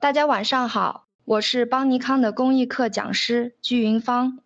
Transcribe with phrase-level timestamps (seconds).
[0.00, 4.38] 大家晚上好，我是邦尼康的公益课讲师鞠云芳，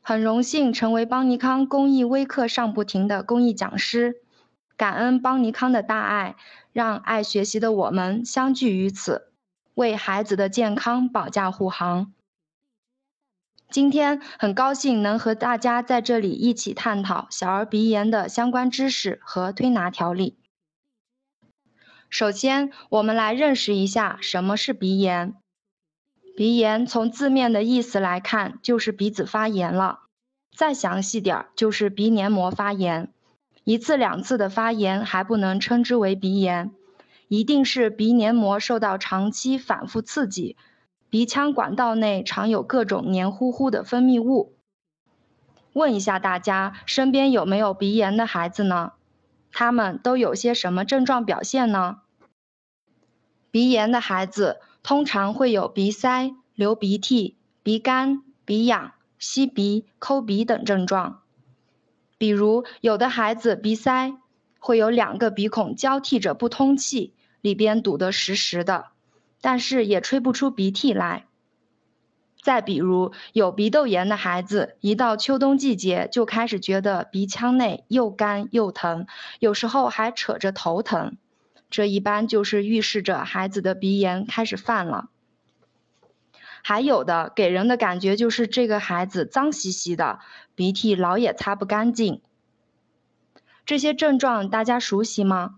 [0.00, 4.22] 很荣幸成为邦尼康公益微课上不停的公益讲师，
[4.78, 6.36] 感恩邦尼康的大爱，
[6.72, 9.28] 让爱学习的我们相聚于此，
[9.74, 12.14] 为孩子的健康保驾护航。
[13.68, 20.38] 今天很高兴能和大家在这里一起探讨小儿鼻炎的相关知识和推拿调理。
[22.14, 25.34] 首先，我们来认识一下什么是鼻炎。
[26.36, 30.02] 鼻炎从字面的意思来看，就是鼻子发炎了。
[30.56, 33.12] 再详细点，就是鼻黏膜发炎。
[33.64, 36.70] 一次两次的发炎还不能称之为鼻炎，
[37.26, 40.56] 一定是鼻黏膜受到长期反复刺激，
[41.10, 44.54] 鼻腔管道内常有各种黏糊糊的分泌物。
[45.72, 48.92] 问一下大家，身边有没有鼻炎的孩子呢？
[49.50, 52.02] 他们都有些什么症状表现呢？
[53.54, 61.20] 鼻炎的孩子通常会有鼻塞、流鼻涕、鼻干、鼻痒、吸鼻、抠鼻等症状。
[62.18, 64.16] 比如，有的孩子鼻塞，
[64.58, 68.86] 会有两个鼻孔交替着不通气，里边堵得实实的，
[69.40, 71.26] 但是也吹不出鼻涕来。
[72.42, 79.06] 再比如，有鼻窦炎的孩子，一到秋冬季节就开始觉得鼻腔内又干又疼，
[79.38, 81.16] 有时候还扯着头疼。
[81.70, 85.10] 这一般就是预示着孩子的鼻炎开始犯了。
[86.62, 90.20] 还有的给人的感觉就是这个孩子脏兮兮的，
[90.54, 92.22] 鼻涕老也擦不干净。
[93.66, 95.56] 这些症状大家熟悉吗？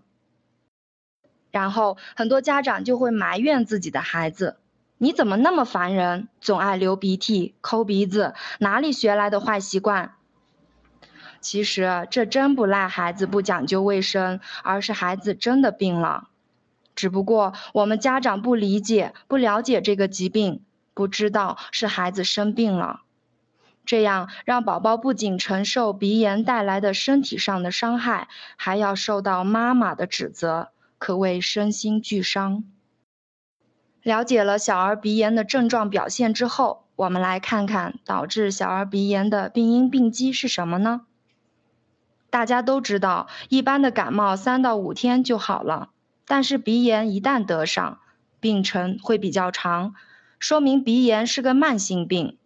[1.49, 4.57] 然后很多家长就会埋怨自己的孩子
[4.99, 10.15] ：“你怎么那么烦人，总爱流鼻涕、抠鼻子，哪里学来的坏习惯？”
[11.41, 16.29] 其实这真不赖孩子不讲究卫生，而是孩子真的病了。
[16.95, 20.63] 只不过我们家长不理解、不了解这个疾病，
[20.93, 23.01] 不知道是孩子生病了，
[23.85, 32.63] 这样让宝宝不仅承受鼻炎带来的身体上的伤害，还要受到妈妈的指责，可谓身心俱伤。
[34.01, 41.01] 了解了小儿鼻炎的症状表现之后，我们来看看导致小儿鼻炎的病因病机是什么呢？
[42.29, 45.89] 大家都知道，一般的感冒三到五天就好了，
[46.25, 47.99] 但是鼻炎一旦得上，
[48.39, 49.95] 病程会比较长，
[50.37, 52.37] 说明鼻炎是个慢性病。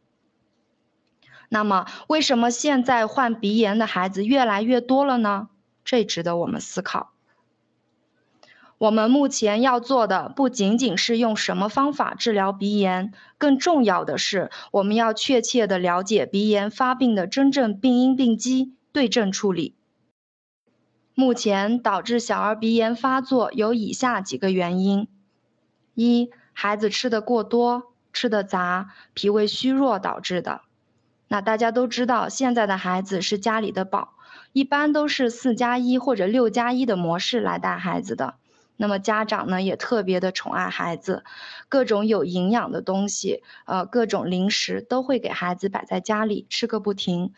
[1.49, 5.49] 那么，为什么现在患鼻炎的孩子越来越多了呢？
[5.83, 7.11] 这值得我们思考。
[8.77, 18.75] 我们目前要做的不仅仅是用什么方法治疗鼻炎，更重要的是，我们要确切的了解鼻炎发病的真正病因病机。
[18.91, 19.75] 对症处理。
[21.13, 25.07] 目前导致小儿鼻炎发作有以下几个原因：
[25.94, 30.62] 一、孩子吃的过多、吃的杂，脾胃虚弱导致的。
[31.28, 34.16] 那大家都知道，现在的孩子是家里的宝，
[34.53, 38.35] 一般都是四加一或者六加一的模式来带孩子的。
[38.78, 41.23] 那么家长呢也特别的宠爱孩子，
[41.69, 47.34] 各种有营养的东西，呃，各种零食都会给孩子摆在家里吃个不停。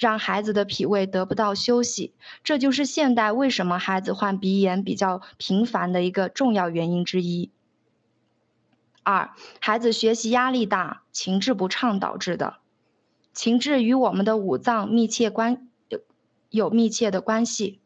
[0.00, 7.50] 让孩子的脾胃得不到休息，这就是现代为什么孩子患鼻炎比较频繁的一个重要原因之一。
[9.02, 9.30] 二，
[9.60, 12.56] 孩子学习压力大、情志不畅导致的。
[13.34, 15.68] 情志与我们的五脏密切关
[16.48, 17.78] 有密切的关系。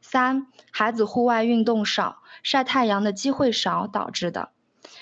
[0.00, 4.48] 三，孩子户外运动少、晒太阳的机会少导致的。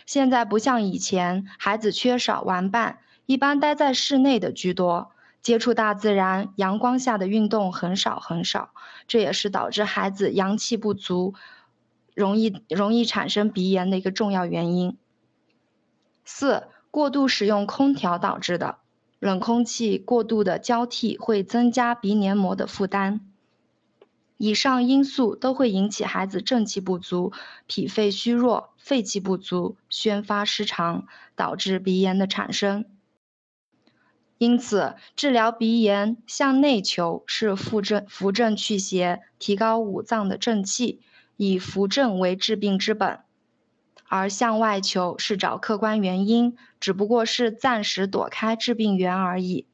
[0.05, 5.13] 现在不像以前，孩子缺少玩伴，一般待在室内的居多。
[5.43, 8.71] 接触大自然，阳光下的运动很少很少，
[9.06, 11.34] 这也是导致孩子阳气不足，
[12.15, 14.99] 容易容易产生鼻炎的一个重要原因。
[16.25, 18.78] 四、过度使用空调导致的，
[19.19, 23.21] 冷空气过度的交替会增加鼻黏膜的负担。
[24.37, 27.33] 以上因素都会引起孩子正气不足、
[27.67, 32.84] 脾肺虚弱、肺气不足、宣发失常，导致鼻炎的产生。
[34.41, 41.03] 因此，治疗鼻炎向内求是扶正扶正祛邪，提高五脏的正气，
[41.37, 43.19] 以扶正为治病之本；
[44.09, 49.66] 而向外求是找客观原因，只不过是暂时躲开致病源而已，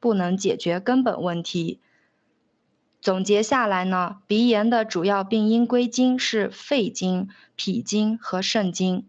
[0.00, 1.78] 不能解决根本问题。
[3.02, 9.04] 总结下来呢，鼻炎的主要病因归经是肺经、脾经和肾经。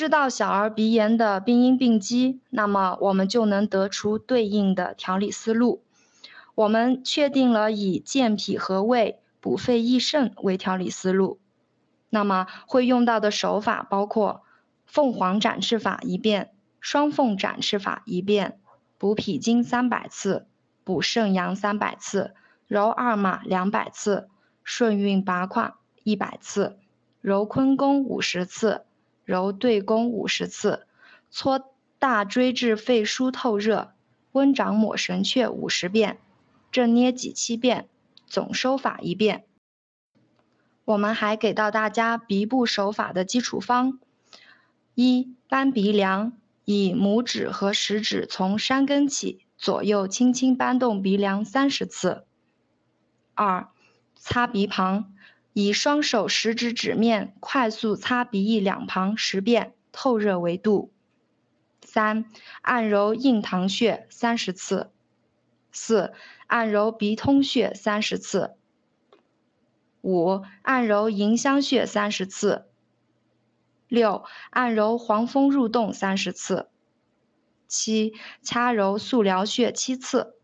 [0.00, 5.82] 知道小儿鼻炎的病因病机，那么我们就能得出对应的调理思路。
[6.54, 11.38] 我们确定了以健脾和胃、补肺益肾为调理思路。
[12.08, 14.40] 那么会用到的手法包括
[14.86, 16.50] 凤凰展翅法一遍，
[16.80, 18.58] 双凤展翅法一遍，
[18.96, 20.46] 补脾经三百次，
[20.82, 22.32] 补肾阳三百次，
[22.66, 24.30] 揉二马两百次，
[24.64, 26.78] 顺运八胯一百次，
[27.20, 28.86] 揉坤宫五十次，
[29.30, 30.88] 揉对宫五十次，
[31.30, 33.92] 搓大椎至肺腧透热，
[34.32, 36.18] 温掌抹神阙五十遍，
[36.72, 37.88] 正捏脊七遍，
[38.26, 39.44] 总收法一遍。
[40.84, 44.00] 我们还给到大家鼻部手法的基础方：
[44.96, 46.32] 一、扳鼻梁，
[46.64, 52.24] 以拇指和食指从山根起，左右轻轻扳动鼻梁三十次；
[53.34, 53.68] 二、
[54.16, 55.14] 擦鼻旁，
[55.62, 60.90] 以双手食指指面快速擦鼻翼两旁十遍，透热为度；
[61.84, 62.24] 三、
[62.62, 64.90] 按揉印堂穴三十次；
[65.70, 66.14] 四、
[66.46, 68.54] 按揉鼻通穴三十次。
[70.00, 72.66] 五、按揉迎香穴三十次。
[73.86, 76.70] 六、按揉黄风入洞三十次。
[77.68, 80.34] 七、掐揉素髎穴七次。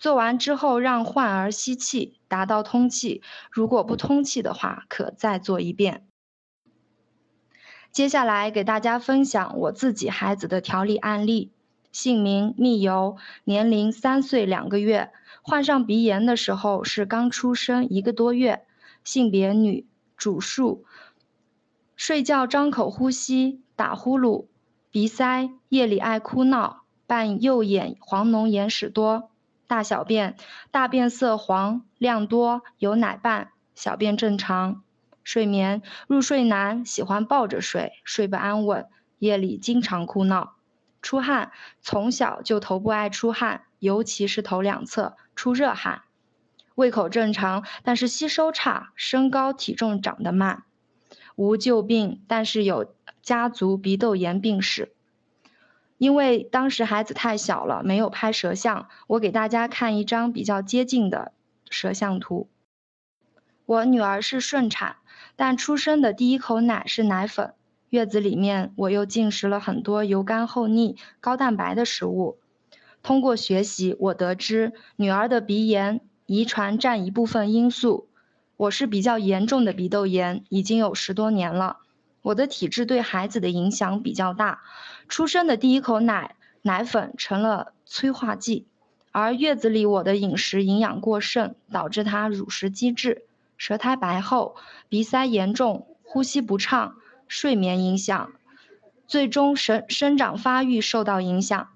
[0.00, 3.20] 做完之后，让患儿吸气，达到通气。
[3.50, 6.06] 如果不通气的话，可再做一遍。
[7.92, 11.52] 接下来给大家分享我自己孩子的调理案例。
[11.92, 15.12] 姓名：蜜油，年龄三岁两个月。
[15.42, 18.64] 患上鼻炎的时候是刚出生一个多月，
[19.04, 19.86] 性别女，
[20.16, 20.86] 主述，
[21.94, 24.46] 睡觉张口呼吸，打呼噜，
[24.90, 29.30] 鼻塞，夜里爱哭闹，伴右眼黄脓眼屎多，
[29.70, 30.34] 大小便
[30.72, 34.82] 大便色黄量多，有奶瓣，小便正常，
[35.22, 38.88] 睡眠入睡难，喜欢抱着睡，睡不安稳，
[39.20, 40.56] 夜里经常哭闹，
[41.00, 45.16] 出汗，从小就头部爱出汗，尤其是头两侧。
[45.36, 46.02] 出热汗，
[46.74, 50.64] 胃口正常，但是吸收差，身高体重长得慢，
[51.36, 54.92] 无旧病，但是有家族鼻窦炎病史。
[56.00, 61.32] 因为当时孩子太小了，没有拍舌像，我给大家看一张比较接近的
[61.68, 62.48] 舌像图。
[63.66, 64.96] 我女儿是顺产，
[65.36, 67.52] 但出生的第一口奶是奶粉。
[67.90, 72.38] 月子里面，我又进食了很多油干厚腻、高蛋白的食物。
[73.02, 78.08] 通过学习，我得知女儿的鼻炎遗传占一部分因素。
[78.56, 81.80] 我是比较严重的鼻窦炎，已经有十多年了。
[82.22, 84.60] 我的体质对孩子的影响比较大。
[85.08, 88.66] 出生的第一口奶奶粉成了催化剂，
[89.12, 93.24] 而月子里我的饮食营养过剩，导致他乳食积滞，
[93.56, 94.56] 舌苔白厚，
[94.88, 96.96] 鼻塞严重，呼吸不畅，
[97.26, 98.32] 睡眠影响，
[99.06, 101.70] 最终生生长发育受到影响。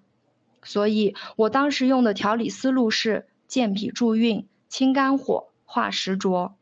[0.62, 6.54] 所以我当时用的调理思路是健脾助运、清肝火、化食浊。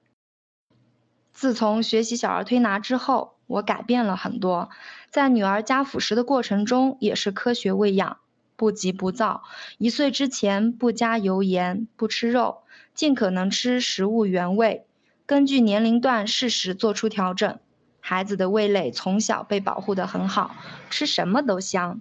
[1.33, 4.71] 自从学习小儿推拿之后，我改变了很多。
[5.11, 8.19] 在女儿加辅食的过程中，也是科学喂养，
[8.57, 9.43] 不急不躁。
[9.79, 12.63] 一岁之前不加油盐，不吃肉，
[12.95, 14.87] 尽可能吃食物原味。
[15.27, 17.59] 根据年龄段适时做出调整。
[18.05, 20.57] 孩子的味蕾从小被保护得很好，
[20.91, 22.01] 吃什么都香。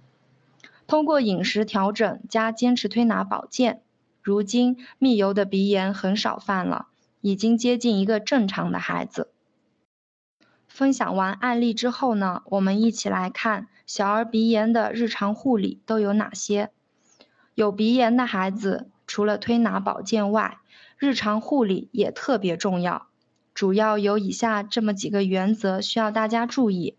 [0.87, 3.81] 通过饮食调整加坚持推拿保健，
[4.21, 6.87] 如今蜜油的鼻炎很少犯了，
[7.21, 9.30] 已经接近一个正常的孩子。
[10.73, 16.71] 分享完案例之后呢，我们一起来看小儿鼻炎的日常护理都有哪些。
[17.55, 20.57] 有鼻炎的孩子，除了推拿保健外，
[20.97, 23.07] 日常护理也特别重要，
[23.53, 26.95] 主要有以下这么几个原则需要大家注意：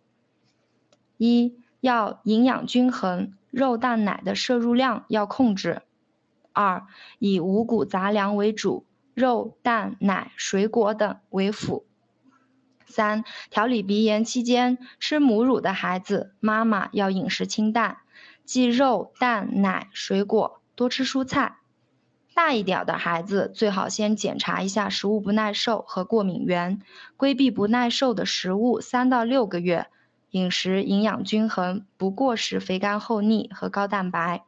[1.17, 3.33] 一要营养均衡。
[3.51, 5.83] 肉蛋奶的摄入量要控制。
[6.53, 6.87] 二，
[7.19, 11.85] 以五谷杂粮为主，肉蛋奶水果等为辅。
[12.93, 17.97] 三，调理鼻炎期间，吃母乳的孩子，妈妈要饮食清淡，
[18.45, 21.57] 忌肉蛋奶水果，多吃蔬菜。
[22.35, 26.81] 大一点的孩子，最好先检查一下食物不耐受和过敏源，
[27.17, 29.87] 规避不耐受的食物三到六个月。
[30.31, 34.45] 饮食营养均衡，不过食肥甘厚腻和高蛋白。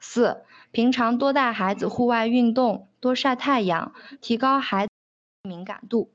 [0.00, 4.92] 四、平常多带孩子户外运动，多晒太阳，提高孩子
[5.42, 6.10] 敏感度。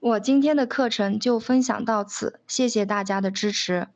[0.00, 3.88] 我今天的课程就分享到此，谢谢大家的支持。